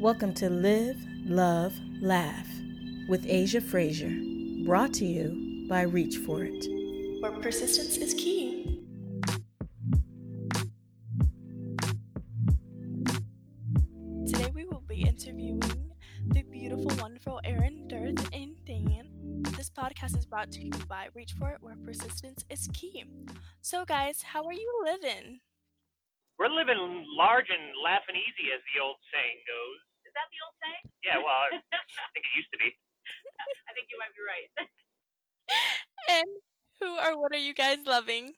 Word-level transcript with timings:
Welcome 0.00 0.32
to 0.36 0.48
Live, 0.48 0.96
Love, 1.26 1.74
Laugh 2.00 2.48
with 3.06 3.26
Asia 3.28 3.60
Frazier, 3.60 4.10
brought 4.64 4.94
to 4.94 5.04
you 5.04 5.66
by 5.68 5.82
Reach 5.82 6.16
For 6.16 6.42
It. 6.42 6.66
Where 7.20 7.32
persistence 7.32 7.98
is 7.98 8.14
key. 8.14 8.80
Today 14.26 14.50
we 14.54 14.64
will 14.64 14.82
be 14.88 15.02
interviewing 15.02 15.92
the 16.28 16.44
beautiful, 16.44 16.90
wonderful 16.98 17.42
Erin, 17.44 17.86
Dirth, 17.86 18.26
and 18.32 18.56
Dan. 18.64 19.42
This 19.54 19.68
podcast 19.68 20.16
is 20.16 20.24
brought 20.24 20.50
to 20.52 20.64
you 20.64 20.72
by 20.88 21.08
Reach 21.12 21.34
For 21.38 21.50
It, 21.50 21.58
where 21.60 21.76
persistence 21.84 22.42
is 22.48 22.70
key. 22.72 23.04
So, 23.60 23.84
guys, 23.84 24.22
how 24.22 24.46
are 24.46 24.54
you 24.54 24.82
living? 24.82 25.40
We're 26.38 26.48
living 26.48 27.04
large 27.18 27.50
and 27.50 27.68
laughing 27.84 28.16
easy, 28.16 28.48
as 28.56 28.62
the 28.72 28.80
old 28.80 28.96
saying 29.12 29.44
goes. 29.44 29.89
Is 30.10 30.14
that 30.18 30.26
the 30.34 30.42
old 30.42 30.58
saying? 30.58 30.84
Yeah, 31.06 31.22
well, 31.22 31.46
I 31.46 31.62
think 32.18 32.26
it 32.26 32.34
used 32.34 32.50
to 32.50 32.58
be. 32.58 32.74
I 32.74 33.70
think 33.78 33.86
you 33.86 33.98
might 34.02 34.10
be 34.18 34.26
right. 34.26 34.50
And 36.10 36.30
who 36.78 36.98
or 36.98 37.14
what 37.18 37.30
are 37.30 37.42
you 37.42 37.54
guys 37.54 37.82
loving? 37.86 38.34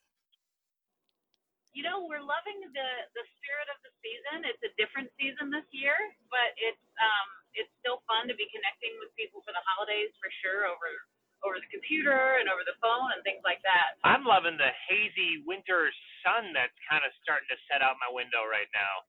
You 1.72 1.84
know, 1.84 2.04
we're 2.04 2.24
loving 2.24 2.60
the 2.72 2.88
the 3.16 3.24
spirit 3.40 3.68
of 3.72 3.80
the 3.84 3.92
season. 4.04 4.44
It's 4.48 4.60
a 4.64 4.72
different 4.76 5.08
season 5.16 5.48
this 5.48 5.64
year, 5.72 5.96
but 6.28 6.52
it's 6.60 6.84
um 7.00 7.28
it's 7.56 7.72
still 7.80 8.04
fun 8.08 8.28
to 8.28 8.36
be 8.36 8.48
connecting 8.52 8.92
with 9.00 9.12
people 9.16 9.40
for 9.44 9.52
the 9.56 9.64
holidays 9.64 10.12
for 10.20 10.28
sure 10.44 10.68
over 10.68 10.88
over 11.44 11.56
the 11.60 11.68
computer 11.72 12.40
and 12.40 12.48
over 12.48 12.64
the 12.64 12.76
phone 12.80 13.12
and 13.16 13.20
things 13.24 13.40
like 13.44 13.60
that. 13.64 13.96
I'm 14.04 14.24
loving 14.24 14.56
the 14.56 14.72
hazy 14.88 15.44
winter 15.48 15.88
sun 16.24 16.52
that's 16.56 16.76
kind 16.88 17.04
of 17.04 17.12
starting 17.24 17.48
to 17.52 17.58
set 17.68 17.80
out 17.84 18.00
my 18.00 18.08
window 18.12 18.44
right 18.48 18.68
now. 18.72 19.04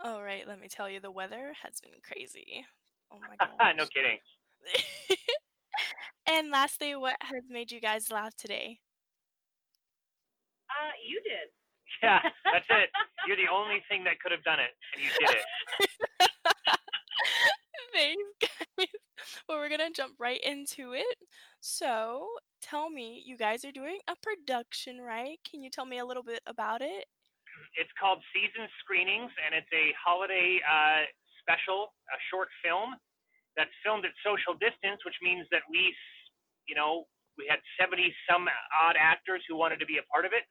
All 0.00 0.22
right, 0.22 0.46
let 0.46 0.60
me 0.60 0.68
tell 0.68 0.88
you, 0.88 1.00
the 1.00 1.10
weather 1.10 1.54
has 1.62 1.80
been 1.80 2.00
crazy. 2.06 2.64
Oh 3.10 3.18
my 3.20 3.36
gosh. 3.40 3.74
no 3.76 3.86
kidding. 3.86 4.18
and 6.28 6.50
lastly, 6.50 6.94
what 6.96 7.16
has 7.20 7.44
made 7.48 7.70
you 7.70 7.80
guys 7.80 8.10
laugh 8.10 8.34
today? 8.36 8.80
Uh, 10.70 10.92
you 11.06 11.20
did. 11.22 11.48
Yeah, 12.02 12.20
that's 12.52 12.66
it. 12.70 12.90
You're 13.26 13.36
the 13.36 13.50
only 13.52 13.82
thing 13.88 14.04
that 14.04 14.18
could 14.20 14.32
have 14.32 14.42
done 14.44 14.58
it, 14.58 14.70
and 14.94 15.04
you 15.04 15.10
did 15.18 15.36
it. 15.36 15.44
Thanks, 17.92 18.22
guys. 18.40 18.88
Well, 19.48 19.58
we're 19.58 19.68
gonna 19.68 19.90
jump 19.94 20.14
right 20.18 20.40
into 20.42 20.92
it. 20.94 21.16
So, 21.60 22.26
tell 22.60 22.90
me, 22.90 23.22
you 23.24 23.36
guys 23.36 23.64
are 23.64 23.72
doing 23.72 23.98
a 24.08 24.14
production, 24.22 25.00
right? 25.00 25.38
Can 25.48 25.62
you 25.62 25.70
tell 25.70 25.86
me 25.86 25.98
a 25.98 26.04
little 26.04 26.22
bit 26.24 26.40
about 26.46 26.82
it? 26.82 27.06
It's 27.76 27.92
called 27.96 28.20
Season 28.36 28.68
Screenings, 28.84 29.32
and 29.44 29.56
it's 29.56 29.70
a 29.72 29.94
holiday 29.96 30.60
uh, 30.64 31.08
special, 31.40 31.94
a 32.12 32.18
short 32.28 32.48
film 32.60 32.92
that's 33.56 33.72
filmed 33.84 34.04
at 34.04 34.12
social 34.24 34.56
distance, 34.60 35.00
which 35.04 35.16
means 35.24 35.48
that 35.52 35.64
we, 35.68 35.92
you 36.68 36.76
know, 36.76 37.08
we 37.40 37.48
had 37.48 37.60
70 37.80 38.12
some 38.28 38.48
odd 38.76 38.96
actors 39.00 39.40
who 39.48 39.56
wanted 39.56 39.80
to 39.80 39.88
be 39.88 39.98
a 39.98 40.06
part 40.12 40.24
of 40.28 40.32
it, 40.36 40.44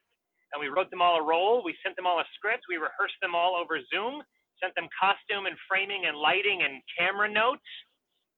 and 0.52 0.58
we 0.58 0.68
wrote 0.68 0.90
them 0.90 1.02
all 1.02 1.18
a 1.18 1.24
role. 1.24 1.62
We 1.62 1.78
sent 1.82 1.96
them 1.96 2.06
all 2.06 2.18
a 2.20 2.28
script. 2.34 2.66
We 2.68 2.76
rehearsed 2.78 3.18
them 3.22 3.34
all 3.34 3.54
over 3.54 3.78
Zoom, 3.92 4.22
sent 4.58 4.74
them 4.74 4.90
costume 4.94 5.46
and 5.46 5.56
framing 5.70 6.06
and 6.10 6.18
lighting 6.18 6.62
and 6.66 6.82
camera 6.98 7.30
notes, 7.30 7.66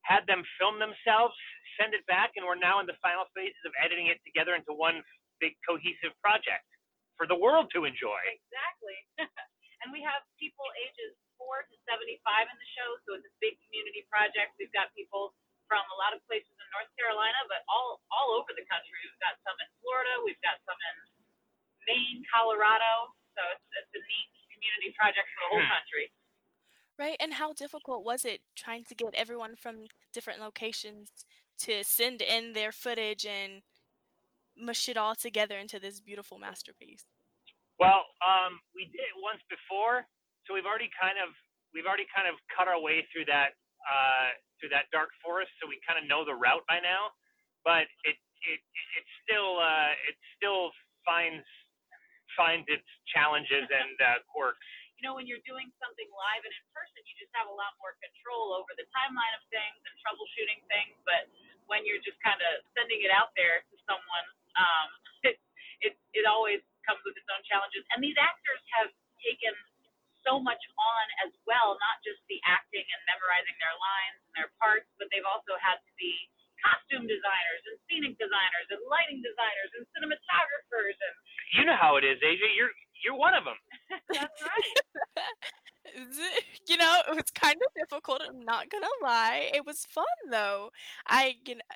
had 0.04 0.28
them 0.28 0.44
film 0.60 0.76
themselves, 0.78 1.34
send 1.80 1.96
it 1.96 2.04
back, 2.06 2.36
and 2.36 2.44
we're 2.44 2.60
now 2.60 2.80
in 2.80 2.86
the 2.86 2.98
final 3.00 3.24
phases 3.32 3.60
of 3.64 3.72
editing 3.80 4.08
it 4.12 4.20
together 4.28 4.54
into 4.54 4.76
one 4.76 5.00
big 5.40 5.56
cohesive 5.64 6.12
project 6.20 6.64
for 7.16 7.26
the 7.26 7.36
world 7.38 7.70
to 7.74 7.86
enjoy. 7.86 8.20
Exactly. 8.26 8.98
and 9.82 9.88
we 9.94 10.02
have 10.02 10.22
people 10.40 10.66
ages 10.80 11.14
4 11.38 11.66
to 11.66 11.74
75 11.86 12.18
in 12.50 12.56
the 12.56 12.70
show, 12.74 12.88
so 13.06 13.08
it's 13.18 13.26
a 13.26 13.34
big 13.42 13.58
community 13.66 14.06
project. 14.10 14.54
We've 14.58 14.72
got 14.74 14.90
people 14.94 15.34
from 15.66 15.82
a 15.92 15.96
lot 15.96 16.12
of 16.12 16.20
places 16.28 16.52
in 16.52 16.66
North 16.76 16.90
Carolina, 16.94 17.40
but 17.48 17.64
all 17.72 18.04
all 18.12 18.36
over 18.36 18.52
the 18.52 18.66
country. 18.68 18.94
We've 19.00 19.22
got 19.22 19.40
some 19.42 19.56
in 19.58 19.68
Florida, 19.80 20.12
we've 20.22 20.40
got 20.44 20.60
some 20.68 20.76
in 20.76 20.96
Maine, 21.88 22.20
Colorado. 22.28 23.12
So 23.34 23.40
it's, 23.50 23.66
it's 23.80 23.92
a 23.98 24.02
neat 24.04 24.30
community 24.54 24.94
project 24.94 25.26
for 25.34 25.40
the 25.44 25.48
whole 25.56 25.66
Hmm. 25.66 25.74
country. 25.74 26.06
Right? 26.96 27.16
And 27.18 27.34
how 27.34 27.52
difficult 27.52 28.04
was 28.04 28.24
it 28.24 28.40
trying 28.54 28.84
to 28.84 28.94
get 28.94 29.14
everyone 29.14 29.56
from 29.56 29.86
different 30.12 30.38
locations 30.38 31.10
to 31.66 31.82
send 31.82 32.22
in 32.22 32.52
their 32.52 32.70
footage 32.70 33.26
and 33.26 33.62
mush 34.56 34.88
it 34.88 34.96
all 34.96 35.16
together 35.16 35.58
into 35.58 35.80
this 35.80 35.98
beautiful 36.00 36.38
masterpiece? 36.38 37.04
Well, 37.80 38.06
um, 38.22 38.60
we 38.76 38.86
did 38.92 39.02
it 39.02 39.16
once 39.18 39.42
before, 39.50 40.06
so 40.46 40.54
we've 40.54 40.68
already 40.68 40.90
kind 40.94 41.18
of 41.18 41.34
we've 41.74 41.88
already 41.88 42.06
kind 42.14 42.30
of 42.30 42.38
cut 42.54 42.68
our 42.70 42.78
way 42.78 43.02
through 43.10 43.26
that 43.32 43.58
uh, 43.86 44.30
through 44.60 44.70
that 44.76 44.90
dark 44.94 45.10
forest, 45.24 45.50
so 45.58 45.66
we 45.66 45.80
kind 45.88 45.98
of 45.98 46.06
know 46.06 46.22
the 46.22 46.36
route 46.36 46.64
by 46.70 46.78
now. 46.78 47.10
But 47.66 47.90
it 48.06 48.18
it 48.46 48.60
it 48.62 49.04
still 49.26 49.58
uh, 49.58 49.92
it 50.06 50.16
still 50.38 50.70
finds 51.06 51.46
finds 52.38 52.66
its 52.72 52.86
challenges 53.12 53.68
and 53.68 53.96
uh, 54.00 54.18
quirks. 54.30 54.64
You 55.00 55.10
know, 55.10 55.14
when 55.18 55.26
you're 55.28 55.44
doing 55.44 55.68
something 55.82 56.08
live 56.08 56.42
and 56.46 56.54
in 56.54 56.66
person, 56.72 57.02
you 57.04 57.14
just 57.20 57.34
have 57.36 57.50
a 57.50 57.56
lot 57.56 57.74
more 57.82 57.98
control 58.00 58.54
over 58.56 58.72
the 58.78 58.86
timeline 58.94 59.34
of 59.36 59.42
things 59.52 59.76
and 59.84 59.94
troubleshooting 60.00 60.62
things. 60.70 60.96
But 61.04 61.28
when 61.68 61.84
you're 61.84 62.00
just 62.00 62.16
kind 62.24 62.38
of 62.40 62.62
sending 62.78 63.02
it 63.04 63.12
out 63.12 63.34
there 63.36 63.66
to 63.66 63.76
someone, 63.84 64.26
um, 64.56 64.88
it, 65.28 65.36
it 65.86 65.94
it 66.16 66.24
always 66.24 66.62
comes 66.86 67.02
with 67.04 67.16
its 67.18 67.28
own 67.32 67.42
challenges. 67.48 67.82
And 67.92 68.00
these 68.04 68.16
actors 68.20 68.60
have 68.78 68.90
taken 69.24 69.52
so 70.24 70.40
much 70.40 70.60
on 70.80 71.04
as 71.28 71.32
well, 71.44 71.76
not 71.76 72.00
just 72.00 72.20
the 72.32 72.40
acting 72.48 72.84
and 72.84 73.00
memorizing 73.08 73.56
their 73.60 73.76
lines 73.76 74.18
and 74.24 74.32
their 74.40 74.50
parts, 74.56 74.88
but 74.96 75.08
they've 75.12 75.26
also 75.28 75.54
had 75.60 75.76
to 75.84 75.92
be 76.00 76.12
costume 76.64 77.04
designers 77.04 77.62
and 77.68 77.76
scenic 77.84 78.16
designers 78.16 78.66
and 78.72 78.80
lighting 78.88 79.20
designers 79.20 79.70
and 79.76 79.84
cinematographers 79.92 80.96
and 80.96 81.14
You 81.52 81.64
know 81.68 81.76
how 81.76 82.00
it 82.00 82.04
is, 82.08 82.16
Asia. 82.24 82.48
You're 82.56 82.72
you're 83.04 83.18
one 83.20 83.36
of 83.36 83.44
them. 83.44 83.58
that's 84.16 84.40
right. 84.40 84.76
you 86.68 86.76
know, 86.80 87.02
it 87.08 87.14
was 87.14 87.30
kind 87.36 87.56
of 87.60 87.70
difficult. 87.76 88.22
I'm 88.24 88.40
not 88.40 88.70
gonna 88.70 88.88
lie. 89.02 89.50
It 89.52 89.66
was 89.66 89.84
fun 89.84 90.04
though. 90.30 90.70
I 91.06 91.36
you 91.46 91.56
know, 91.56 91.68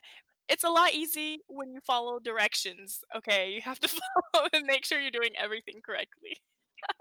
it's 0.49 0.65
a 0.65 0.71
lot 0.71 0.95
easy 0.95 1.41
when 1.49 1.73
you 1.73 1.81
follow 1.81 2.19
directions. 2.19 3.05
Okay, 3.17 3.53
you 3.53 3.61
have 3.61 3.79
to 3.81 3.89
follow 4.33 4.49
and 4.53 4.65
make 4.67 4.85
sure 4.85 5.01
you're 5.01 5.11
doing 5.11 5.37
everything 5.37 5.81
correctly. 5.85 6.41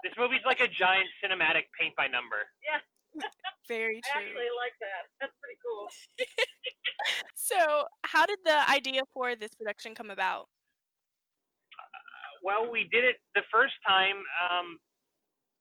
This 0.04 0.12
movie's 0.18 0.44
like 0.44 0.60
a 0.60 0.68
giant 0.68 1.08
cinematic 1.22 1.70
paint 1.78 1.96
by 1.96 2.06
number. 2.06 2.50
Yeah. 2.60 2.82
Very 3.68 4.00
I 4.04 4.12
true. 4.12 4.28
actually 4.28 4.52
like 4.58 4.76
that. 4.80 5.08
That's 5.20 5.36
pretty 5.40 5.58
cool. 5.64 5.88
So, 7.38 7.86
how 8.02 8.26
did 8.26 8.42
the 8.44 8.68
idea 8.68 9.06
for 9.14 9.32
this 9.32 9.54
production 9.54 9.94
come 9.94 10.10
about? 10.10 10.50
Well, 12.42 12.66
we 12.66 12.90
did 12.90 13.06
it 13.06 13.22
the 13.38 13.46
first 13.48 13.72
time 13.86 14.18
um, 14.42 14.76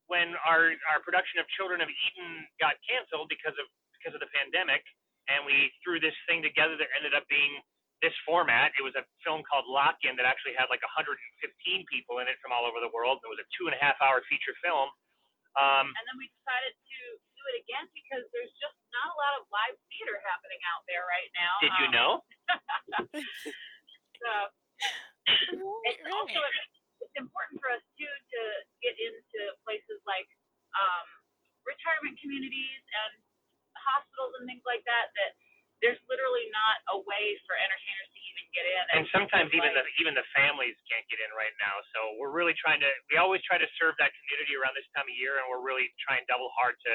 when 0.09 0.34
our 0.44 0.74
our 0.92 1.00
production 1.06 1.40
of 1.40 1.46
Children 1.56 1.80
of 1.80 1.88
Eden 1.88 2.44
got 2.59 2.75
canceled 2.84 3.30
because 3.30 3.56
of 3.56 3.69
because 3.96 4.18
of 4.18 4.19
the 4.19 4.28
pandemic, 4.34 4.81
and 5.30 5.46
we 5.46 5.72
threw 5.86 6.02
this 6.02 6.18
thing 6.28 6.42
together 6.44 6.75
that 6.75 6.90
ended 6.98 7.14
up 7.16 7.24
being 7.30 7.62
this 8.02 8.13
format. 8.25 8.74
It 8.78 8.84
was 8.85 8.94
a 9.00 9.03
film 9.25 9.41
called 9.47 9.66
Lock 9.69 9.97
In 10.06 10.13
that 10.22 10.28
actually 10.30 10.53
had 10.53 10.69
like 10.69 10.81
115 10.85 11.18
people 11.90 12.22
in 12.22 12.30
it 12.30 12.38
from 12.44 12.53
all 12.53 12.66
over 12.69 12.78
the 12.81 12.91
world. 12.94 13.22
It 13.25 13.30
was 13.31 13.41
a 13.41 13.47
two 13.58 13.66
and 13.69 13.75
a 13.78 13.81
half 13.81 13.97
hour 14.03 14.22
feature 14.30 14.53
film. 14.62 14.90
Um, 15.58 15.90
And 15.97 16.06
then 16.06 16.18
we 16.22 16.30
decided 16.30 16.74
to 16.78 17.00
do 17.18 17.44
it 17.53 17.57
again 17.66 17.86
because 17.97 18.22
there's 18.36 18.53
just 18.62 18.78
not 18.94 19.09
a 19.09 19.18
lot 19.18 19.34
of 19.41 19.50
live 19.50 19.74
theater 19.90 20.22
happening 20.22 20.62
out 20.69 20.86
there 20.86 21.02
right 21.09 21.31
now. 21.34 21.53
did 21.66 21.74
you 21.81 21.88
Um, 21.90 21.96
know? 21.97 22.12
So 24.18 24.31
it's 25.86 26.02
also 26.09 26.40
it's 27.06 27.16
important 27.18 27.62
for 27.62 27.69
us 27.69 27.84
too 27.97 28.09
to 28.09 28.41
get 28.81 28.97
into 28.97 29.41
places 29.62 30.02
like 30.09 30.25
um, 30.74 31.07
retirement 31.66 32.18
communities 32.22 32.81
and 33.06 33.13
hospitals 33.77 34.33
and 34.42 34.45
things 34.50 34.66
like 34.66 34.81
that. 34.89 35.13
That 35.13 35.38
there's 35.81 36.00
literally 36.09 36.47
not 36.53 36.77
a 36.94 36.97
way 37.06 37.25
for 37.45 37.53
entertainers 37.53 38.09
to 38.13 38.19
even 38.19 38.45
get 38.53 38.65
in. 38.65 38.83
and 38.97 39.03
sometimes 39.13 39.50
even 39.53 39.71
the 39.77 39.85
even 40.01 40.13
the 40.18 40.25
families 40.33 40.74
can't 40.89 41.06
get 41.12 41.21
in 41.21 41.29
right 41.38 41.53
now. 41.62 41.77
So 41.94 42.18
we're 42.18 42.33
really 42.33 42.57
trying 42.57 42.81
to. 42.81 42.89
We 43.13 43.21
always 43.21 43.41
try 43.45 43.62
to 43.62 43.69
serve 43.77 43.94
that 44.01 44.09
community 44.18 44.57
around 44.57 44.74
this 44.74 44.88
time 44.97 45.06
of 45.06 45.15
year, 45.15 45.38
and 45.38 45.45
we're 45.51 45.62
really 45.62 45.89
trying 46.01 46.25
double 46.25 46.50
hard 46.57 46.75
to 46.89 46.94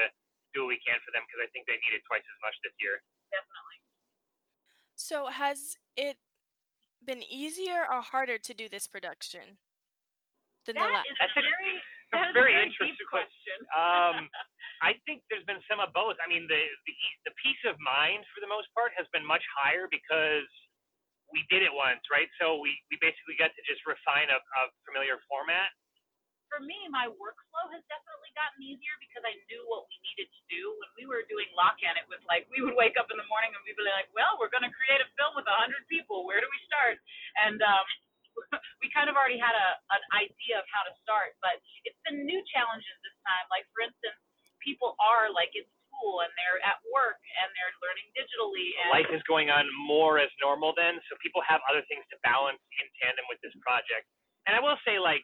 do 0.51 0.67
what 0.67 0.75
we 0.75 0.79
can 0.83 0.99
for 1.07 1.11
them 1.15 1.23
because 1.25 1.41
I 1.41 1.49
think 1.55 1.65
they 1.65 1.79
need 1.79 1.95
it 1.95 2.03
twice 2.05 2.23
as 2.27 2.39
much 2.43 2.55
this 2.61 2.75
year. 2.83 2.99
definitely. 3.31 3.77
So, 4.95 5.27
has 5.31 5.79
it 5.97 6.17
been 7.03 7.23
easier 7.23 7.83
or 7.89 8.01
harder 8.03 8.37
to 8.37 8.53
do 8.53 8.69
this 8.69 8.87
production 8.87 9.59
than 10.67 10.75
the 10.75 10.81
last? 10.87 11.07
is 11.09 11.17
That's 11.19 11.35
a 11.35 11.39
a- 11.39 11.49
very 11.49 11.75
That's 12.13 12.31
a 12.31 12.37
very 12.37 12.53
deep 12.53 12.69
interesting 12.69 13.09
question. 13.09 13.57
Um, 13.73 14.29
I 14.85 14.95
think 15.09 15.25
there's 15.33 15.45
been 15.49 15.61
some 15.67 15.81
of 15.81 15.91
both. 15.97 16.17
I 16.21 16.27
mean, 16.29 16.45
the, 16.47 16.61
the 16.87 16.95
the 17.31 17.33
peace 17.41 17.63
of 17.65 17.75
mind 17.81 18.23
for 18.35 18.39
the 18.45 18.51
most 18.51 18.69
part 18.77 18.93
has 18.99 19.07
been 19.11 19.25
much 19.25 19.43
higher 19.57 19.89
because 19.91 20.47
we 21.33 21.41
did 21.49 21.65
it 21.65 21.73
once, 21.73 22.01
right? 22.13 22.29
So 22.37 22.61
we, 22.61 22.77
we 22.93 23.01
basically 23.01 23.33
got 23.41 23.49
to 23.57 23.61
just 23.65 23.81
refine 23.89 24.29
a, 24.29 24.37
a 24.37 24.63
familiar 24.85 25.17
format. 25.25 25.69
for 26.53 26.61
me, 26.61 26.77
my 26.93 27.09
workflow 27.17 27.65
has 27.73 27.81
definitely 27.89 28.29
gotten 28.37 28.61
easier 28.61 28.93
because 29.01 29.25
I 29.25 29.33
knew 29.49 29.65
what 29.65 29.89
we 29.89 29.97
needed 30.05 30.29
to 30.29 30.41
do. 30.53 30.61
When 30.77 30.91
we 31.01 31.05
were 31.09 31.25
doing 31.25 31.49
lock-in, 31.57 31.97
it 31.97 32.05
was 32.11 32.21
like 32.29 32.45
we 32.53 32.61
would 32.61 32.77
wake 32.77 32.95
up 33.01 33.09
in 33.09 33.17
the 33.17 33.25
morning 33.25 33.49
and 33.57 33.61
we'd 33.65 33.77
be 33.77 33.85
like, 33.89 34.09
well, 34.13 34.37
we're 34.37 34.53
going 34.53 34.65
to 34.67 34.73
create 34.73 35.01
a 35.01 35.09
film 35.17 35.33
with 35.33 35.49
a 35.49 35.57
hundred 35.57 35.81
people. 35.89 36.29
Where 36.29 36.41
do 36.41 36.49
we 36.49 36.61
start? 36.69 37.01
And 37.41 37.57
um, 37.65 37.85
we 38.81 38.87
kind 38.93 39.07
of 39.07 39.15
already 39.15 39.39
had 39.39 39.53
a 39.53 39.67
an 39.93 40.03
idea 40.15 40.59
of 40.59 40.65
how 40.69 40.83
to 40.85 40.93
start, 41.01 41.37
but 41.43 41.57
it's 41.85 41.99
been 42.07 42.25
new 42.25 42.41
challenges 42.51 42.95
this 43.05 43.17
time. 43.25 43.45
Like 43.53 43.65
for 43.73 43.85
instance, 43.85 44.17
people 44.63 44.95
are 44.99 45.29
like 45.29 45.51
in 45.53 45.67
school 45.93 46.25
and 46.25 46.31
they're 46.39 46.61
at 46.65 46.81
work 46.89 47.19
and 47.21 47.47
they're 47.53 47.75
learning 47.83 48.07
digitally. 48.17 48.67
And 48.81 48.85
Life 48.89 49.11
is 49.13 49.23
going 49.29 49.53
on 49.53 49.69
more 49.85 50.17
as 50.17 50.31
normal 50.41 50.73
then, 50.73 50.97
so 51.07 51.19
people 51.21 51.43
have 51.45 51.61
other 51.69 51.85
things 51.91 52.03
to 52.09 52.17
balance 52.25 52.59
in 52.81 52.85
tandem 52.97 53.27
with 53.29 53.37
this 53.45 53.53
project. 53.61 54.09
And 54.49 54.57
I 54.57 54.59
will 54.59 54.75
say, 54.83 54.99
like, 54.99 55.23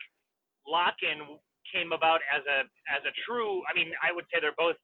lock-in 0.63 1.39
came 1.67 1.91
about 1.91 2.21
as 2.29 2.41
a 2.45 2.65
as 2.89 3.01
a 3.05 3.13
true. 3.25 3.61
I 3.69 3.73
mean, 3.73 3.91
I 3.99 4.13
would 4.13 4.25
say 4.29 4.39
they're 4.39 4.57
both 4.57 4.77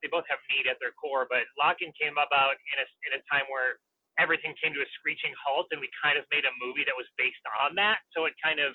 they 0.00 0.08
both 0.08 0.24
have 0.28 0.38
need 0.52 0.68
at 0.68 0.78
their 0.78 0.94
core, 0.94 1.26
but 1.28 1.48
lock-in 1.58 1.90
came 1.98 2.16
about 2.16 2.56
in 2.56 2.76
a 2.78 2.86
in 3.08 3.10
a 3.18 3.20
time 3.28 3.48
where 3.50 3.80
everything 4.18 4.54
came 4.60 4.74
to 4.74 4.82
a 4.82 4.88
screeching 4.98 5.32
halt, 5.40 5.68
and 5.72 5.80
we 5.80 5.88
kind 6.02 6.18
of 6.18 6.24
made 6.32 6.44
a 6.44 6.52
movie 6.60 6.84
that 6.84 6.96
was 6.96 7.06
based 7.16 7.42
on 7.60 7.74
that. 7.76 8.00
So 8.16 8.26
it 8.26 8.34
kind 8.42 8.60
of 8.60 8.74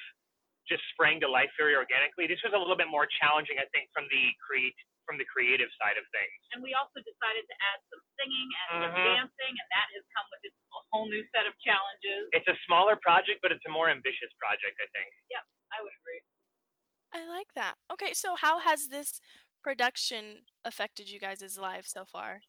just 0.67 0.83
sprang 0.91 1.19
to 1.23 1.29
life 1.31 1.51
very 1.55 1.75
organically. 1.75 2.27
This 2.27 2.43
was 2.43 2.51
a 2.53 2.59
little 2.59 2.75
bit 2.75 2.91
more 2.91 3.07
challenging, 3.21 3.57
I 3.59 3.67
think, 3.71 3.89
from 3.95 4.05
the 4.11 4.31
create 4.43 4.75
from 5.07 5.15
the 5.15 5.23
creative 5.31 5.71
side 5.79 5.95
of 5.95 6.03
things. 6.11 6.35
and 6.51 6.59
we 6.59 6.75
also 6.75 6.99
decided 6.99 7.47
to 7.47 7.55
add 7.63 7.79
some 7.87 8.03
singing 8.19 8.49
and 8.59 8.67
some 8.75 8.91
Mhm. 8.91 9.07
dancing, 9.15 9.53
and 9.55 9.67
that 9.71 9.87
has 9.95 10.03
come 10.11 10.27
with 10.35 10.43
its 10.51 10.55
a 10.59 10.79
whole 10.91 11.07
new 11.07 11.23
set 11.31 11.47
of 11.47 11.55
challenges. 11.63 12.27
It's 12.35 12.47
a 12.51 12.57
smaller 12.67 12.97
project, 12.99 13.39
but 13.41 13.53
it's 13.55 13.63
a 13.65 13.71
more 13.71 13.87
ambitious 13.87 14.27
project, 14.35 14.75
I 14.83 14.87
think. 14.91 15.07
Yep, 15.31 15.43
I 15.71 15.81
would 15.81 15.95
agree. 16.03 16.21
I 17.13 17.25
like 17.25 17.53
that. 17.55 17.75
Okay, 17.91 18.13
so 18.13 18.35
how 18.35 18.59
has 18.59 18.87
this 18.89 19.19
production 19.63 20.45
affected 20.65 21.09
you 21.09 21.19
guys' 21.19 21.57
lives 21.57 21.89
so 21.91 22.05
far? 22.05 22.41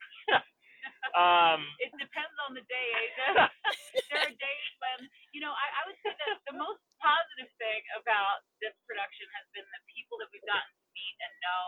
Um, 1.19 1.67
It 1.83 1.91
depends 1.99 2.37
on 2.47 2.55
the 2.55 2.63
day, 2.71 2.89
Asia. 2.95 3.51
there 4.15 4.23
are 4.23 4.35
days 4.39 4.73
when, 4.79 5.11
you 5.35 5.43
know, 5.43 5.51
I, 5.51 5.67
I 5.83 5.91
would 5.91 5.99
say 6.07 6.15
that 6.15 6.39
the 6.47 6.55
most 6.55 6.79
positive 7.03 7.51
thing 7.59 7.83
about 7.99 8.47
this 8.63 8.75
production 8.87 9.27
has 9.35 9.47
been 9.51 9.67
the 9.75 9.83
people 9.91 10.23
that 10.23 10.31
we've 10.31 10.47
gotten 10.47 10.71
to 10.71 10.87
meet 10.95 11.17
and 11.19 11.33
know. 11.43 11.67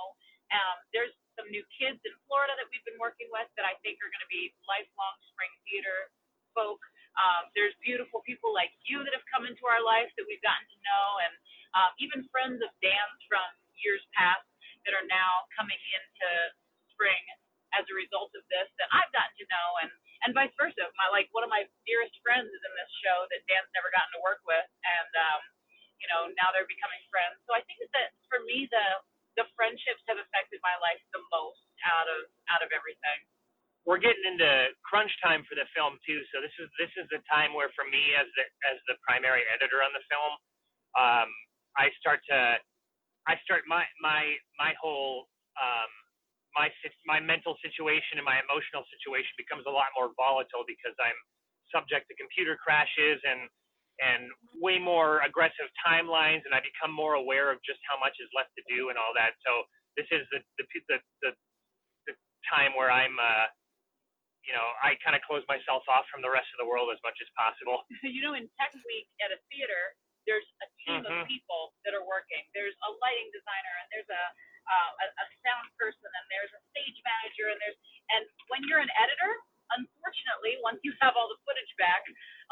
Um, 0.55 0.79
there's 0.95 1.15
some 1.35 1.51
new 1.51 1.67
kids 1.75 1.99
in 2.07 2.15
Florida 2.31 2.55
that 2.63 2.71
we've 2.71 2.85
been 2.87 2.99
working 3.03 3.27
with 3.35 3.51
that 3.59 3.67
I 3.67 3.75
think 3.83 3.99
are 4.03 4.11
going 4.11 4.23
to 4.23 4.31
be 4.33 4.55
lifelong 4.71 5.15
spring 5.35 5.51
theater 5.67 6.11
folk. 6.55 6.83
Um, 7.19 7.51
there's 7.59 7.75
beautiful 7.83 8.23
people 8.27 8.55
like 8.55 8.71
you 8.87 9.03
that 9.03 9.15
have 9.15 9.27
come 9.31 9.47
into 9.47 9.67
our 9.67 9.83
life 9.83 10.11
that 10.19 10.27
we've 10.31 10.43
gotten 10.47 10.67
to 10.67 10.79
know, 10.87 11.07
and 11.27 11.35
um, 11.75 11.91
even 12.03 12.27
friends 12.31 12.63
of 12.63 12.71
Dan's 12.83 13.21
from 13.27 13.47
years 13.83 14.03
past 14.15 14.47
that 14.87 14.95
are 14.95 15.07
now 15.11 15.47
coming 15.59 15.79
into 15.79 16.29
spring 16.95 17.23
as 17.77 17.85
a 17.89 17.95
result 17.97 18.33
of 18.37 18.45
this 18.53 18.69
that 18.81 18.91
I've 18.95 19.11
gotten 19.15 19.35
to 19.41 19.47
know, 19.51 19.69
and 19.85 19.91
and 20.27 20.31
vice 20.37 20.55
versa. 20.59 20.89
My 21.01 21.09
like 21.15 21.29
one 21.35 21.45
of 21.47 21.53
my 21.53 21.67
dearest 21.87 22.15
friends 22.25 22.49
is 22.51 22.63
in 22.65 22.75
this 22.79 22.93
show 23.05 23.19
that 23.33 23.43
Dan's 23.51 23.71
never 23.77 23.91
gotten 23.95 24.13
to 24.19 24.23
work 24.25 24.43
with, 24.47 24.67
and 24.85 25.13
um, 25.19 25.43
you 26.03 26.09
know 26.11 26.31
now 26.41 26.51
they're 26.55 26.69
becoming 26.71 27.03
friends. 27.13 27.39
So 27.49 27.55
I 27.57 27.63
think 27.69 27.81
that 27.95 28.15
for 28.31 28.43
me 28.47 28.67
the 28.71 28.87
the 29.41 29.47
friendships 29.59 30.03
have 30.11 30.19
affected 30.21 30.61
my 30.65 30.77
life 30.83 31.01
the 31.15 31.23
most 31.33 31.63
out 31.87 32.09
of 32.11 32.21
out 32.53 32.63
of 32.65 32.71
everything. 32.75 33.21
we're 33.89 34.01
getting 34.03 34.25
into 34.29 34.75
crunch 34.85 35.13
time 35.25 35.45
for 35.49 35.57
the 35.57 35.65
film 35.73 35.97
too, 36.05 36.21
so 36.33 36.45
this 36.45 36.53
is 36.61 36.69
this 36.77 36.93
is 37.01 37.09
the 37.09 37.23
time 37.33 37.57
where, 37.57 37.73
for 37.77 37.89
me, 37.89 38.13
as 38.19 38.29
the 38.37 38.45
as 38.69 38.77
the 38.93 38.97
primary 39.07 39.45
editor 39.57 39.81
on 39.81 39.93
the 39.97 40.05
film, 40.13 40.33
um, 40.99 41.31
I 41.79 41.89
start 42.01 42.21
to 42.29 42.61
I 43.29 43.35
start 43.47 43.65
my 43.69 43.85
my 44.03 44.35
my 44.59 44.73
whole 44.81 45.29
um, 45.61 45.93
my 46.57 46.69
my 47.07 47.21
mental 47.21 47.57
situation 47.63 48.19
and 48.19 48.27
my 48.27 48.41
emotional 48.43 48.85
situation 48.91 49.31
becomes 49.39 49.65
a 49.69 49.75
lot 49.75 49.93
more 49.97 50.11
volatile 50.19 50.65
because 50.67 50.95
I'm 50.99 51.17
subject 51.71 52.09
to 52.11 52.15
computer 52.19 52.59
crashes 52.59 53.21
and 53.25 53.49
and 54.01 54.33
way 54.59 54.81
more 54.81 55.21
aggressive 55.23 55.69
timelines, 55.79 56.43
and 56.49 56.57
I 56.57 56.65
become 56.65 56.91
more 56.91 57.15
aware 57.21 57.53
of 57.53 57.61
just 57.63 57.79
how 57.85 58.01
much 58.01 58.17
is 58.19 58.29
left 58.35 58.51
to 58.57 58.65
do 58.67 58.89
and 58.91 58.97
all 58.99 59.13
that. 59.15 59.37
So 59.47 59.65
this 59.97 60.09
is 60.11 60.25
the 60.33 60.41
the 60.59 60.65
the 60.89 60.99
the, 61.23 61.31
the 62.09 62.15
time 62.49 62.75
where 62.79 62.91
I'm 62.91 63.17
uh, 63.21 63.47
you 64.47 64.53
know 64.55 64.67
I 64.83 64.97
kind 65.05 65.17
of 65.17 65.23
close 65.27 65.45
myself 65.49 65.85
off 65.91 66.07
from 66.13 66.23
the 66.23 66.33
rest 66.33 66.49
of 66.57 66.59
the 66.63 66.69
world 66.69 66.91
as 66.95 67.01
much 67.07 67.19
as 67.23 67.29
possible. 67.37 67.85
you 68.07 68.23
know, 68.25 68.35
in 68.35 68.49
Tech 68.61 68.73
Week 68.89 69.09
at 69.25 69.31
a 69.35 69.39
theater, 69.53 69.97
there's 70.27 70.47
a 70.65 70.69
team 70.87 71.03
Mhm. 71.05 71.23
of 71.23 71.29
people 71.29 71.75
that 71.87 71.95
are 71.97 72.05
working. 72.07 72.43
There's 72.55 72.77
a 72.87 72.91
lighting 73.03 73.31
designer, 73.35 73.75
and 73.85 73.89
there's 73.93 74.11
a, 74.11 74.23
uh, 74.71 74.91
a 75.03 75.07
a 75.11 75.27
sound 75.43 75.67
person, 75.75 76.07
and 76.07 76.25
there's 76.31 76.53
a 76.55 76.61
stage 76.71 76.99
manager, 77.03 77.51
and 77.51 77.59
there's 77.59 77.79
and 78.15 78.23
when 78.51 78.63
you're 78.71 78.79
an 78.83 78.91
editor, 78.99 79.33
unfortunately, 79.75 80.59
once 80.63 80.79
you 80.87 80.95
have 81.03 81.15
all 81.19 81.27
the 81.31 81.39
footage 81.47 81.71
back, 81.79 82.03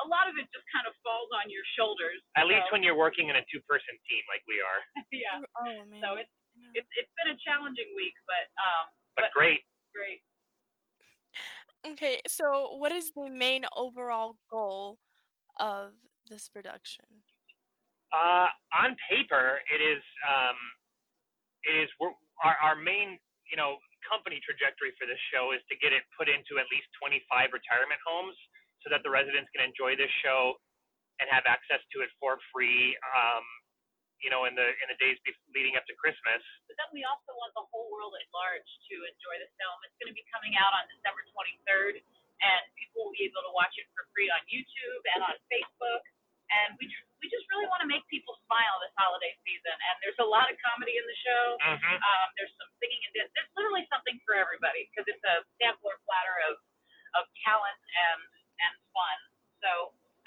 a 0.03 0.07
lot 0.07 0.27
of 0.31 0.35
it 0.39 0.47
just 0.55 0.67
kind 0.75 0.87
of 0.87 0.95
falls 1.03 1.31
on 1.35 1.51
your 1.51 1.65
shoulders. 1.79 2.19
At 2.39 2.47
least 2.51 2.71
when 2.75 2.83
you're 2.83 2.99
working 2.99 3.31
in 3.31 3.37
a 3.39 3.45
two-person 3.51 3.95
team 4.07 4.23
like 4.31 4.43
we 4.47 4.59
are. 4.63 4.81
yeah. 5.15 5.39
Oh 5.59 5.87
man. 5.87 6.03
So 6.03 6.09
it's 6.19 6.31
it's 6.75 6.91
it's 6.99 7.13
been 7.19 7.31
a 7.35 7.39
challenging 7.43 7.91
week, 7.95 8.15
but 8.27 8.47
um, 8.59 8.85
But 9.15 9.31
But- 9.31 9.35
great. 9.35 9.63
great. 9.95 10.23
Okay, 11.87 12.21
so 12.27 12.75
what 12.77 12.91
is 12.91 13.13
the 13.15 13.31
main 13.31 13.63
overall 13.77 14.37
goal 14.51 14.99
of 15.61 15.93
this 16.29 16.49
production? 16.49 17.05
Uh, 18.13 18.49
on 18.75 18.97
paper, 19.09 19.61
it 19.73 19.81
is 19.81 20.03
um, 20.27 20.57
it 20.57 20.88
is 21.67 21.91
we're, 21.99 22.15
our 22.45 22.57
our 22.63 22.77
main 22.79 23.19
you 23.51 23.59
know 23.59 23.79
company 24.07 24.39
trajectory 24.47 24.95
for 24.97 25.05
this 25.11 25.21
show 25.35 25.51
is 25.53 25.63
to 25.69 25.77
get 25.83 25.91
it 25.91 26.07
put 26.15 26.31
into 26.31 26.57
at 26.63 26.67
least 26.71 26.87
25 27.03 27.51
retirement 27.51 27.99
homes 28.07 28.39
so 28.81 28.89
that 28.89 29.03
the 29.03 29.11
residents 29.11 29.51
can 29.51 29.67
enjoy 29.67 29.99
this 29.99 30.11
show 30.23 30.55
and 31.19 31.27
have 31.29 31.45
access 31.51 31.83
to 31.91 32.01
it 32.07 32.11
for 32.23 32.39
free. 32.55 32.95
Um, 33.03 33.45
you 34.19 34.35
know, 34.35 34.51
in 34.51 34.55
the 34.59 34.67
in 34.83 34.87
the 34.91 34.99
days 34.99 35.15
leading 35.55 35.79
up 35.79 35.87
to 35.87 35.95
Christmas. 35.95 36.43
But 36.67 36.75
then 36.79 36.91
we 36.91 37.07
also 37.07 37.35
want 37.39 37.55
the 37.55 37.63
whole 37.71 37.87
world 37.95 38.15
at 38.19 38.27
large 38.35 38.67
to 38.91 38.95
enjoy 39.07 39.37
the 39.39 39.51
film. 39.59 39.79
It's 39.87 39.95
going 40.03 40.11
to 40.11 40.17
be 40.19 40.27
coming 40.35 40.59
out 40.59 40.75
on 40.75 40.91
December 40.91 41.23
23rd, 41.31 42.03
and 42.43 42.63
people 42.75 43.07
will 43.07 43.15
be 43.15 43.31
able 43.31 43.47
to 43.47 43.55
watch 43.55 43.75
it 43.79 43.87
for 43.95 44.11
free 44.15 44.27
on 44.31 44.43
YouTube 44.51 45.03
and 45.15 45.23
on 45.23 45.35
Facebook. 45.47 46.03
And 46.49 46.77
we 46.81 46.89
we 47.21 47.27
just 47.29 47.45
really 47.51 47.67
want 47.67 47.83
to 47.83 47.91
make 47.91 48.07
people 48.09 48.39
smile 48.47 48.79
this 48.81 48.95
holiday 48.95 49.35
season. 49.43 49.75
And 49.75 49.95
there's 50.01 50.19
a 50.23 50.29
lot 50.29 50.49
of 50.49 50.57
comedy 50.63 50.97
in 50.97 51.05
the 51.05 51.19
show. 51.21 51.45
Mm-hmm. 51.61 51.97
Um, 51.99 52.27
there's 52.39 52.55
some 52.57 52.71
singing 52.79 53.01
and 53.05 53.13
dance. 53.13 53.31
There's 53.35 53.53
literally 53.59 53.85
something 53.91 54.17
for 54.23 54.39
everybody 54.39 54.89
because 54.89 55.05
it's 55.11 55.25
a 55.27 55.45
sampler 55.61 55.99
platter 56.09 56.37
of 56.49 56.63
of 57.19 57.29
talent 57.45 57.81
and 57.85 58.21
and 58.65 58.75
fun. 58.95 59.19
So 59.61 59.71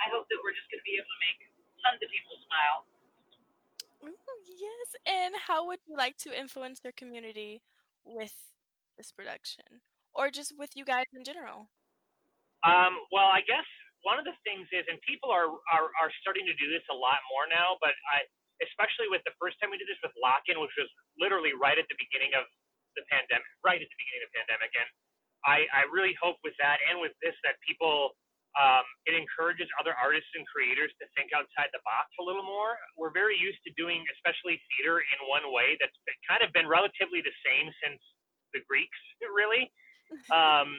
I 0.04 0.10
hope 0.12 0.28
that 0.30 0.40
we're 0.44 0.56
just 0.56 0.68
going 0.70 0.82
to 0.82 0.88
be 0.88 0.98
able 1.00 1.10
to 1.10 1.22
make 1.22 1.40
tons 1.82 2.02
of 2.02 2.10
people 2.10 2.36
smile. 2.46 2.80
Ooh, 4.02 4.38
yes, 4.50 4.88
and 5.06 5.38
how 5.38 5.70
would 5.70 5.78
you 5.86 5.94
like 5.94 6.18
to 6.26 6.34
influence 6.34 6.82
your 6.84 6.94
community 6.94 7.62
with 8.02 8.34
this 8.98 9.14
production, 9.14 9.86
or 10.14 10.34
just 10.34 10.58
with 10.58 10.74
you 10.74 10.86
guys 10.86 11.06
in 11.14 11.24
general? 11.24 11.70
Um, 12.66 12.98
well, 13.14 13.30
I 13.30 13.42
guess 13.46 13.66
one 14.02 14.18
of 14.18 14.26
the 14.26 14.36
things 14.46 14.66
is, 14.74 14.86
and 14.90 14.98
people 15.06 15.30
are, 15.30 15.50
are 15.72 15.88
are 16.00 16.12
starting 16.22 16.46
to 16.50 16.56
do 16.58 16.68
this 16.70 16.84
a 16.90 16.98
lot 16.98 17.22
more 17.30 17.46
now, 17.50 17.78
but 17.80 17.94
I, 18.10 18.26
especially 18.66 19.10
with 19.10 19.22
the 19.26 19.34
first 19.42 19.58
time 19.62 19.74
we 19.74 19.78
did 19.82 19.90
this 19.90 20.02
with 20.06 20.14
Lock-in, 20.22 20.58
which 20.62 20.74
was 20.78 20.90
literally 21.18 21.54
right 21.58 21.78
at 21.78 21.86
the 21.90 21.98
beginning 21.98 22.34
of 22.38 22.46
the 22.94 23.04
pandemic, 23.10 23.48
right 23.66 23.82
at 23.82 23.90
the 23.90 24.00
beginning 24.00 24.22
of 24.26 24.30
the 24.30 24.36
pandemic, 24.42 24.72
and 24.78 24.90
I, 25.46 25.66
I 25.74 25.90
really 25.90 26.14
hope 26.22 26.38
with 26.46 26.54
that 26.62 26.78
and 26.90 27.02
with 27.02 27.14
this 27.26 27.34
that 27.42 27.58
people, 27.66 28.14
um, 28.54 28.86
it 29.10 29.18
encourages 29.18 29.66
other 29.82 29.98
artists 29.98 30.30
and 30.38 30.46
creators 30.46 30.94
to 31.02 31.10
think 31.18 31.34
outside 31.34 31.74
the 31.74 31.82
box 31.82 32.14
a 32.22 32.24
little 32.24 32.46
more. 32.46 32.78
We're 32.94 33.14
very 33.14 33.34
used 33.34 33.58
to 33.66 33.72
doing, 33.74 34.06
especially 34.20 34.62
theater, 34.76 35.02
in 35.02 35.20
one 35.26 35.50
way 35.50 35.80
that's 35.82 35.98
been, 36.06 36.18
kind 36.30 36.46
of 36.46 36.54
been 36.54 36.70
relatively 36.70 37.26
the 37.26 37.34
same 37.42 37.74
since 37.82 38.02
the 38.54 38.62
Greeks, 38.70 38.98
really. 39.26 39.70
Um, 40.28 40.76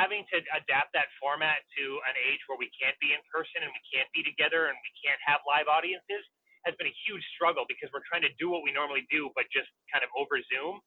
having 0.00 0.24
to 0.32 0.40
adapt 0.56 0.96
that 0.96 1.12
format 1.20 1.60
to 1.76 1.84
an 2.08 2.16
age 2.16 2.40
where 2.48 2.56
we 2.56 2.72
can't 2.72 2.96
be 3.04 3.12
in 3.12 3.20
person 3.28 3.60
and 3.60 3.70
we 3.70 3.84
can't 3.92 4.08
be 4.16 4.24
together 4.24 4.72
and 4.72 4.76
we 4.80 4.92
can't 5.04 5.20
have 5.28 5.44
live 5.44 5.68
audiences 5.68 6.24
has 6.64 6.72
been 6.80 6.88
a 6.88 6.98
huge 7.06 7.24
struggle 7.36 7.68
because 7.68 7.92
we're 7.92 8.04
trying 8.08 8.24
to 8.24 8.32
do 8.40 8.48
what 8.48 8.64
we 8.64 8.72
normally 8.72 9.04
do 9.12 9.28
but 9.36 9.44
just 9.52 9.68
kind 9.92 10.00
of 10.02 10.10
over 10.16 10.40
Zoom. 10.48 10.80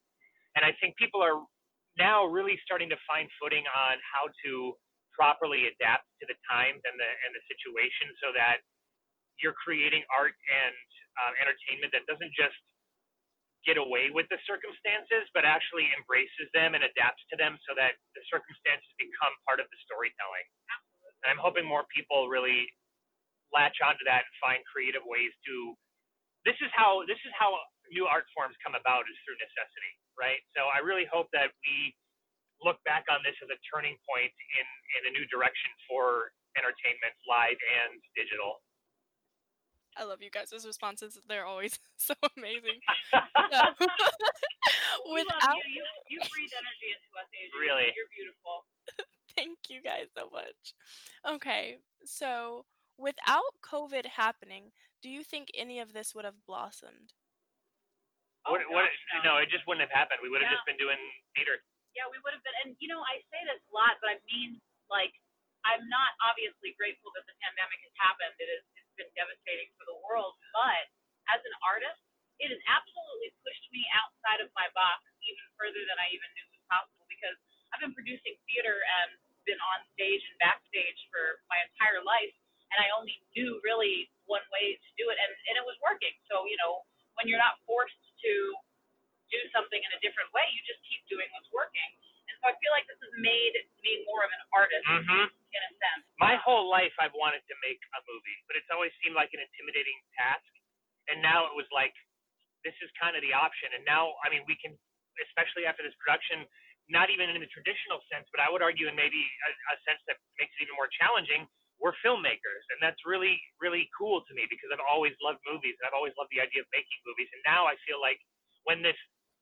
And 0.58 0.66
I 0.66 0.74
think 0.82 0.98
people 0.98 1.22
are 1.24 1.40
now 2.00 2.26
really 2.26 2.58
starting 2.66 2.90
to 2.92 3.00
find 3.08 3.30
footing 3.42 3.66
on 3.70 4.02
how 4.04 4.30
to 4.46 4.74
properly 5.14 5.70
adapt 5.70 6.08
to 6.22 6.26
the 6.28 6.38
times 6.50 6.82
and 6.88 6.96
the 6.98 7.12
and 7.28 7.32
the 7.38 7.44
situation 7.52 8.10
so 8.24 8.34
that 8.36 8.58
you're 9.42 9.58
creating 9.58 10.04
art 10.14 10.36
and 10.36 10.76
um, 11.24 11.34
entertainment 11.42 11.94
that 11.96 12.06
doesn't 12.06 12.34
just 12.38 12.58
get 13.68 13.80
away 13.80 14.12
with 14.14 14.28
the 14.32 14.40
circumstances, 14.48 15.28
but 15.36 15.44
actually 15.48 15.90
embraces 15.96 16.48
them 16.54 16.76
and 16.76 16.84
adapts 16.86 17.24
to 17.32 17.36
them 17.40 17.58
so 17.68 17.74
that 17.76 17.98
the 18.16 18.24
circumstances 18.32 18.90
become 19.00 19.34
part 19.48 19.60
of 19.64 19.68
the 19.72 19.80
storytelling. 19.88 20.48
And 21.24 21.34
I'm 21.34 21.42
hoping 21.42 21.66
more 21.68 21.86
people 21.92 22.30
really 22.32 22.68
latch 23.54 23.80
onto 23.84 24.04
that 24.10 24.26
and 24.28 24.36
find 24.44 24.60
creative 24.70 25.04
ways 25.06 25.34
to. 25.50 25.76
This 26.48 26.58
is 26.64 26.72
how 26.76 27.04
this 27.08 27.20
is 27.28 27.34
how 27.38 27.56
new 27.92 28.08
art 28.08 28.28
forms 28.36 28.56
come 28.64 28.76
about 28.76 29.06
is 29.12 29.18
through 29.26 29.38
necessity. 29.42 29.94
right? 30.20 30.42
So 30.56 30.68
I 30.72 30.80
really 30.84 31.08
hope 31.10 31.30
that 31.36 31.52
we 31.68 31.96
look 32.64 32.80
back 32.88 33.04
on 33.12 33.20
this 33.26 33.36
as 33.44 33.50
a 33.52 33.60
turning 33.68 33.98
point 34.08 34.32
in 34.32 34.68
in 35.00 35.02
a 35.10 35.14
new 35.16 35.26
direction 35.34 35.72
for 35.90 36.32
entertainment, 36.56 37.16
live 37.28 37.58
and 37.60 38.00
digital. 38.16 38.62
I 39.98 40.04
love 40.06 40.22
you 40.22 40.30
guys' 40.32 40.54
responses. 40.66 41.18
They're 41.28 41.46
always 41.46 41.78
so 41.98 42.14
amazing. 42.38 42.80
So, 43.12 43.20
without 45.14 45.58
you. 45.70 45.82
You 45.82 45.86
you 46.10 46.20
breathe 46.30 46.54
energy 46.54 46.90
into 46.94 47.10
us, 47.18 47.30
Asia. 47.34 47.58
Really? 47.60 47.90
You're 47.94 48.12
beautiful. 48.14 48.66
thank 49.38 49.58
you 49.70 49.82
guys 49.82 50.10
so 50.18 50.30
much. 50.34 50.74
Okay, 51.26 51.78
so 52.06 52.66
without 52.98 53.54
COVID 53.66 54.06
happening, 54.18 54.72
do 55.02 55.10
you 55.10 55.24
think 55.24 55.50
any 55.58 55.80
of 55.80 55.94
this 55.94 56.14
would 56.14 56.26
have 56.26 56.46
blossomed? 56.46 57.14
Oh, 58.46 58.52
what, 58.60 58.62
what, 58.68 58.84
gosh, 58.86 59.24
no, 59.24 59.40
it 59.40 59.48
just 59.48 59.64
wouldn't 59.66 59.88
have 59.88 59.94
happened. 59.96 60.20
We 60.20 60.28
would 60.28 60.44
have 60.44 60.52
Yeah. 60.52 60.60
just 60.60 60.68
been 60.68 60.78
doing 60.82 61.00
theater. 61.38 61.64
Yeah, 61.96 62.10
we 62.12 62.20
would 62.26 62.34
have 62.36 62.44
been. 62.44 62.58
And 62.66 62.76
you 62.84 62.90
know, 62.92 63.00
I 63.06 63.22
say 63.32 63.40
this 63.48 63.62
a 63.70 63.72
lot, 63.74 63.96
but 64.04 64.12
I 64.12 64.18
mean, 64.28 64.60
like, 64.92 65.14
I'm 65.64 65.88
not 65.88 66.12
obviously 66.28 66.76
grateful 66.76 67.08
that 67.16 67.24
the 67.24 67.36
pandemic 67.40 67.80
has 67.88 67.94
happened. 67.96 68.36
It 68.36 68.52
is, 68.52 68.64
it's 68.76 68.83
been 69.00 69.10
devastating 69.18 69.70
for 69.78 69.86
the 69.90 69.98
world. 70.06 70.36
But 70.56 70.90
as 71.34 71.42
an 71.44 71.56
artist, 71.66 72.00
it 72.42 72.50
has 72.52 72.62
absolutely 72.70 73.32
pushed 73.46 73.68
me 73.74 73.86
outside 73.96 74.42
of 74.44 74.50
my 74.58 74.68
box 74.76 75.04
even 75.24 75.46
further 75.58 75.82
than 75.88 75.98
I 76.02 76.10
even 76.12 76.28
knew 76.36 76.48
was 76.52 76.64
possible 76.70 77.06
because 77.08 77.38
I've 77.74 77.82
been 77.84 77.96
producing 77.96 78.36
theater 78.50 78.76
and 79.02 79.18
been 79.48 79.60
on 79.60 79.80
stage 79.98 80.24
and 80.28 80.36
backstage 80.42 81.00
for 81.14 81.42
my 81.52 81.60
entire 81.72 82.02
life, 82.06 82.34
and 82.76 82.80
I 82.84 82.90
only 82.96 83.16
knew 83.36 83.60
really 83.66 84.10
one 84.30 84.44
way 84.56 84.76
to 84.78 84.90
do 85.00 85.10
it, 85.12 85.18
and 85.20 85.32
and 85.52 85.56
it 85.60 85.66
was 85.68 85.78
working. 85.84 86.14
So 86.32 86.46
you 86.50 86.58
know, 86.64 86.84
when 87.20 87.28
you're 87.30 87.42
not 87.42 87.60
forced 87.68 87.98
to 88.26 88.34
do 89.32 89.40
something 89.54 89.80
in 89.80 89.92
a 89.96 90.00
different 90.04 90.32
way, 90.36 90.44
you 90.52 90.62
just 90.68 90.82
keep 90.88 91.04
doing 91.08 91.28
what's 91.38 91.50
working. 91.54 91.90
And 92.32 92.36
so 92.42 92.50
I 92.52 92.56
feel 92.60 92.74
like 92.74 92.88
this 92.90 93.00
has 93.00 93.14
made 93.22 93.56
me 93.86 94.04
more 94.10 94.24
of 94.26 94.32
an 94.34 94.44
artist 94.56 94.86
Mm-hmm. 94.88 95.26
in 95.30 95.62
a 95.64 95.72
sense. 95.80 96.04
My 96.20 96.33
whole 96.44 96.68
life, 96.68 96.92
I've 97.00 97.16
wanted 97.16 97.42
to 97.48 97.56
make 97.64 97.80
a 97.96 98.02
movie, 98.06 98.38
but 98.46 98.60
it's 98.60 98.70
always 98.70 98.92
seemed 99.00 99.16
like 99.16 99.32
an 99.32 99.42
intimidating 99.42 99.96
task. 100.20 100.46
And 101.08 101.24
now 101.24 101.48
it 101.48 101.56
was 101.56 101.68
like, 101.72 101.96
this 102.68 102.76
is 102.84 102.92
kind 103.00 103.16
of 103.16 103.24
the 103.24 103.32
option. 103.36 103.72
And 103.76 103.84
now, 103.84 104.16
I 104.24 104.32
mean, 104.32 104.44
we 104.48 104.60
can, 104.60 104.76
especially 105.20 105.68
after 105.68 105.84
this 105.84 105.96
production, 106.00 106.48
not 106.92 107.08
even 107.08 107.32
in 107.32 107.40
the 107.40 107.52
traditional 107.52 108.04
sense, 108.12 108.28
but 108.32 108.44
I 108.44 108.52
would 108.52 108.64
argue 108.64 108.92
in 108.92 108.96
maybe 108.96 109.20
a, 109.20 109.52
a 109.72 109.76
sense 109.88 110.04
that 110.12 110.20
makes 110.40 110.52
it 110.60 110.68
even 110.68 110.76
more 110.76 110.92
challenging. 110.92 111.48
We're 111.80 111.96
filmmakers, 112.04 112.64
and 112.72 112.80
that's 112.80 113.00
really, 113.04 113.36
really 113.60 113.88
cool 113.96 114.24
to 114.24 114.32
me 114.36 114.48
because 114.48 114.72
I've 114.72 114.84
always 114.88 115.16
loved 115.20 115.44
movies, 115.44 115.76
and 115.80 115.88
I've 115.88 115.98
always 115.98 116.16
loved 116.16 116.32
the 116.32 116.40
idea 116.40 116.64
of 116.64 116.70
making 116.72 117.00
movies. 117.04 117.28
And 117.36 117.44
now 117.44 117.68
I 117.68 117.76
feel 117.84 118.00
like 118.00 118.20
when 118.64 118.80
this 118.80 118.96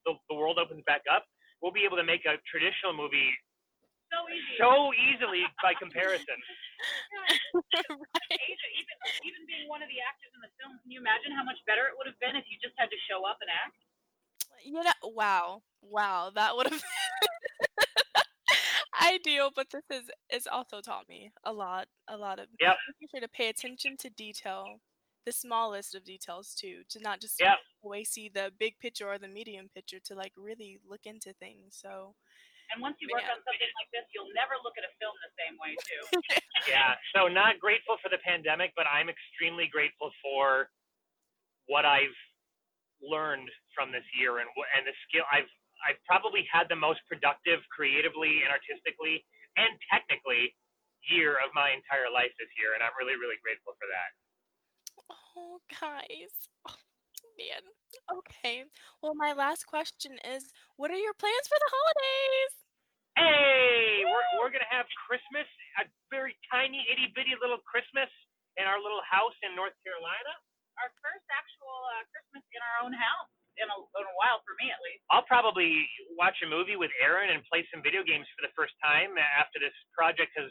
the, 0.06 0.18
the 0.30 0.38
world 0.38 0.58
opens 0.58 0.82
back 0.90 1.06
up, 1.06 1.26
we'll 1.62 1.76
be 1.76 1.86
able 1.86 1.98
to 2.02 2.08
make 2.08 2.26
a 2.26 2.42
traditional 2.50 2.94
movie 2.98 3.30
So 4.12 4.30
easy. 4.30 4.60
so 4.60 4.94
easily 4.94 5.44
by 5.64 5.74
comparison. 5.80 6.38
right. 8.14 8.58
Even 8.76 8.98
even 9.24 9.42
being 9.48 9.68
one 9.70 9.82
of 9.84 9.90
the 9.90 10.02
actors 10.02 10.32
in 10.36 10.42
the 10.42 10.52
film, 10.60 10.80
can 10.82 10.92
you 10.92 11.00
imagine 11.00 11.32
how 11.32 11.44
much 11.44 11.60
better 11.68 11.88
it 11.88 11.96
would 11.98 12.08
have 12.08 12.20
been 12.20 12.36
if 12.36 12.46
you 12.50 12.58
just 12.60 12.76
had 12.78 12.90
to 12.92 13.00
show 13.08 13.24
up 13.26 13.40
and 13.42 13.50
act? 13.52 13.78
You 14.64 14.74
know, 14.84 14.92
wow, 15.04 15.64
wow, 15.82 16.30
that 16.36 16.56
would 16.56 16.68
have 16.72 16.84
ideal. 19.02 19.52
But 19.56 19.68
this 19.72 19.84
is 19.92 20.10
is 20.32 20.48
also 20.48 20.82
taught 20.82 21.08
me 21.10 21.32
a 21.44 21.54
lot, 21.54 21.88
a 22.08 22.18
lot 22.18 22.40
of 22.40 22.48
Yep. 22.60 22.78
making 22.88 23.08
sure 23.12 23.22
to 23.22 23.28
pay 23.30 23.50
attention 23.50 23.98
to 23.98 24.10
detail, 24.10 24.82
the 25.26 25.32
smallest 25.32 25.96
of 25.96 26.04
details 26.04 26.54
too, 26.56 26.84
to 26.90 27.00
not 27.00 27.22
just 27.22 27.42
Yep. 27.42 27.58
always 27.82 28.10
see 28.10 28.30
the 28.30 28.52
big 28.58 28.78
picture 28.80 29.08
or 29.08 29.18
the 29.18 29.28
medium 29.28 29.70
picture, 29.70 30.00
to 30.02 30.16
like 30.16 30.34
really 30.38 30.80
look 30.86 31.06
into 31.06 31.34
things. 31.34 31.78
So 31.78 32.16
And 32.72 32.80
once 32.80 32.96
you 33.04 33.12
work 33.12 33.28
Man. 33.28 33.36
on 33.36 33.40
something 33.44 33.72
like 33.84 33.90
this, 33.92 34.08
you'll 34.16 34.32
never 34.32 34.56
look 34.64 34.80
at 34.80 34.88
a 34.88 34.92
film 34.96 35.12
the 35.20 35.32
same 35.36 35.56
way 35.60 35.76
too. 35.84 36.04
yeah. 36.72 36.96
So 37.12 37.28
not 37.28 37.60
grateful 37.60 38.00
for 38.00 38.08
the 38.08 38.20
pandemic, 38.24 38.72
but 38.80 38.88
I'm 38.88 39.12
extremely 39.12 39.68
grateful 39.68 40.12
for 40.24 40.72
what 41.68 41.84
I've 41.84 42.16
learned 43.04 43.50
from 43.76 43.92
this 43.92 44.06
year 44.16 44.40
and 44.40 44.48
wh- 44.56 44.70
and 44.78 44.88
the 44.88 44.96
skill 45.08 45.28
I've 45.28 45.50
I've 45.82 46.00
probably 46.06 46.46
had 46.48 46.70
the 46.70 46.78
most 46.78 47.02
productive 47.10 47.60
creatively 47.74 48.46
and 48.46 48.54
artistically 48.54 49.26
and 49.58 49.74
technically 49.90 50.54
year 51.10 51.42
of 51.42 51.50
my 51.58 51.74
entire 51.74 52.14
life 52.14 52.32
this 52.38 52.52
year, 52.56 52.78
and 52.78 52.86
I'm 52.86 52.94
really 52.96 53.18
really 53.20 53.42
grateful 53.44 53.76
for 53.76 53.88
that. 53.90 54.10
Oh, 55.36 55.60
guys. 55.76 56.32
Okay. 58.12 58.64
Well, 59.02 59.16
my 59.16 59.34
last 59.34 59.68
question 59.68 60.16
is 60.24 60.52
what 60.76 60.92
are 60.92 61.00
your 61.00 61.16
plans 61.16 61.48
for 61.48 61.60
the 61.60 61.72
holidays? 61.72 62.54
Hey, 63.20 64.08
we're 64.08 64.28
we're 64.40 64.54
gonna 64.54 64.72
have 64.72 64.88
Christmas, 65.08 65.48
a 65.80 65.88
very 66.08 66.36
tiny 66.48 66.80
itty 66.88 67.12
bitty 67.12 67.36
little 67.40 67.60
Christmas 67.68 68.08
in 68.56 68.68
our 68.68 68.80
little 68.80 69.04
house 69.04 69.36
in 69.44 69.56
North 69.56 69.76
Carolina. 69.84 70.34
Our 70.80 70.92
first 71.04 71.28
actual 71.30 71.78
uh, 72.00 72.04
Christmas 72.10 72.44
in 72.56 72.62
our 72.64 72.88
own 72.88 72.96
house 72.96 73.32
in 73.60 73.68
a, 73.68 73.78
in 73.78 74.06
a 74.08 74.16
while, 74.16 74.40
for 74.48 74.56
me 74.58 74.72
at 74.72 74.80
least. 74.82 75.04
I'll 75.12 75.28
probably 75.28 75.84
watch 76.16 76.40
a 76.42 76.48
movie 76.48 76.80
with 76.80 76.90
Aaron 77.04 77.30
and 77.36 77.44
play 77.52 77.68
some 77.70 77.84
video 77.84 78.02
games 78.02 78.26
for 78.34 78.48
the 78.48 78.54
first 78.56 78.74
time 78.80 79.20
after 79.20 79.60
this 79.60 79.76
project 79.92 80.32
has 80.40 80.48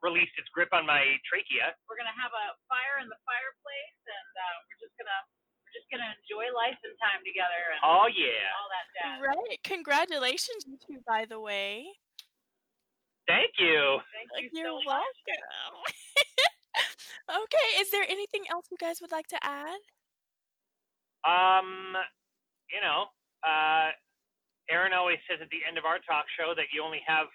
released 0.00 0.32
its 0.38 0.46
grip 0.54 0.70
on 0.70 0.86
my 0.86 1.02
trachea. 1.26 1.74
We're 1.90 1.98
gonna 1.98 2.14
have 2.14 2.30
a 2.30 2.54
fire 2.70 3.02
in 3.02 3.10
the 3.10 3.18
fireplace, 3.26 4.00
and 4.06 4.32
uh, 4.38 4.56
we're 4.70 4.80
just 4.86 4.94
gonna 4.94 5.20
we're 5.68 5.76
just 5.76 5.88
gonna 5.92 6.08
enjoy 6.24 6.48
life 6.56 6.80
and 6.80 6.96
time 6.96 7.20
together 7.20 7.60
and 7.76 7.80
Oh 7.84 8.08
yeah. 8.08 8.48
all 8.56 8.68
that 8.72 8.86
jazz. 8.96 9.20
Right. 9.20 9.60
Congratulations, 9.68 10.64
you 10.64 10.80
two, 10.80 11.04
by 11.04 11.28
the 11.28 11.36
way. 11.40 11.84
Thank 13.28 13.60
you. 13.60 14.00
Thank 14.16 14.32
Like, 14.32 14.48
you 14.48 14.64
You're 14.64 14.72
so 14.72 14.88
much. 14.88 15.04
welcome. 15.28 15.76
okay. 17.44 17.68
Is 17.84 17.90
there 17.92 18.04
anything 18.08 18.48
else 18.48 18.64
you 18.72 18.80
guys 18.80 19.00
would 19.04 19.12
like 19.12 19.28
to 19.28 19.38
add? 19.44 19.76
Um, 21.28 21.92
you 22.72 22.80
know, 22.80 23.12
uh, 23.44 23.92
Aaron 24.72 24.96
always 24.96 25.18
says 25.28 25.40
at 25.44 25.50
the 25.52 25.60
end 25.68 25.76
of 25.76 25.84
our 25.84 25.98
talk 26.08 26.24
show 26.40 26.54
that 26.56 26.72
you 26.72 26.80
only 26.82 27.04
have 27.04 27.28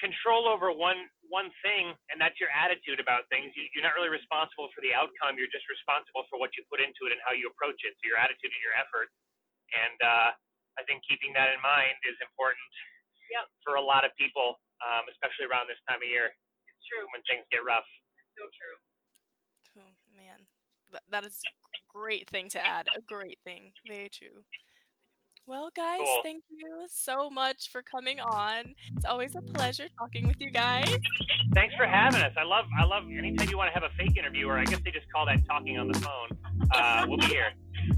control 0.00 0.46
over 0.50 0.70
one 0.74 0.98
one 1.32 1.48
thing, 1.64 1.90
and 2.12 2.20
that's 2.20 2.36
your 2.38 2.50
attitude 2.52 3.00
about 3.00 3.26
things. 3.32 3.50
You, 3.58 3.66
you're 3.74 3.82
not 3.86 3.96
really 3.98 4.12
responsible 4.12 4.68
for 4.74 4.80
the 4.84 4.92
outcome. 4.94 5.34
You're 5.40 5.50
just 5.50 5.66
responsible 5.70 6.26
for 6.30 6.38
what 6.38 6.52
you 6.54 6.62
put 6.70 6.78
into 6.78 7.08
it 7.08 7.12
and 7.16 7.20
how 7.26 7.32
you 7.34 7.48
approach 7.50 7.80
it. 7.82 7.94
So 7.98 8.06
your 8.06 8.20
attitude 8.20 8.50
and 8.52 8.62
your 8.62 8.76
effort. 8.78 9.08
And 9.74 9.98
uh, 10.04 10.30
I 10.78 10.82
think 10.86 11.02
keeping 11.08 11.32
that 11.34 11.50
in 11.50 11.60
mind 11.64 11.96
is 12.06 12.14
important 12.22 12.70
Yep. 13.32 13.48
for 13.66 13.74
a 13.80 13.82
lot 13.82 14.04
of 14.04 14.12
people, 14.20 14.60
um, 14.84 15.08
especially 15.10 15.48
around 15.48 15.66
this 15.66 15.80
time 15.88 15.98
of 15.98 16.06
year 16.06 16.30
It's 16.70 16.84
true. 16.86 17.02
when 17.10 17.24
things 17.26 17.42
get 17.50 17.64
rough. 17.64 17.88
So 18.38 18.44
true. 18.52 18.76
Oh, 19.82 19.94
man. 20.14 20.44
That, 20.92 21.02
that 21.10 21.24
is 21.24 21.40
a 21.74 21.80
great 21.90 22.28
thing 22.30 22.46
to 22.54 22.60
add. 22.62 22.86
A 22.94 23.00
great 23.00 23.38
thing. 23.42 23.72
Very 23.88 24.10
true. 24.12 24.44
Well, 25.46 25.70
guys, 25.76 25.98
Cool. 26.02 26.20
thank 26.22 26.44
you 26.50 26.86
so 26.88 27.28
much 27.28 27.70
for 27.70 27.82
coming 27.82 28.18
on. 28.20 28.74
It's 28.96 29.04
always 29.04 29.34
a 29.36 29.42
pleasure 29.42 29.86
talking 29.98 30.26
with 30.26 30.40
you 30.40 30.50
guys. 30.50 30.88
Thanks 31.54 31.74
for 31.76 31.86
having 31.86 32.22
us. 32.22 32.32
I 32.38 32.44
love 32.44 32.64
I 32.78 32.84
love 32.84 33.04
anytime 33.04 33.48
you 33.48 33.58
want 33.58 33.72
to 33.72 33.78
have 33.78 33.82
a 33.90 33.94
fake 33.96 34.16
interview, 34.16 34.48
or 34.48 34.58
I 34.58 34.64
guess 34.64 34.80
they 34.84 34.90
just 34.90 35.10
call 35.12 35.26
that 35.26 35.44
talking 35.46 35.78
on 35.78 35.88
the 35.88 35.98
phone. 36.00 36.28
Uh, 36.72 37.04
we'll 37.08 37.18
be 37.18 37.26
here. 37.26 37.52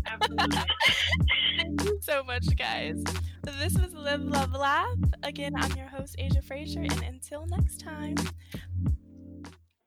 Absolutely. 0.07 0.59
Thank 1.61 1.85
you 1.85 1.99
so 2.03 2.25
much, 2.25 2.45
guys. 2.57 3.03
This 3.45 3.75
was 3.79 3.95
Live, 3.95 4.23
Love, 4.23 4.53
Laugh. 4.53 4.99
Again, 5.23 5.53
I'm 5.57 5.71
your 5.76 5.87
host, 5.87 6.17
Asia 6.19 6.43
Frazier, 6.43 6.81
and 6.83 7.03
until 7.05 7.47
next 7.47 7.79
time, 7.79 8.17